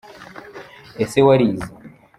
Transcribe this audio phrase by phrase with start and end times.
[1.03, 1.69] Ese warize?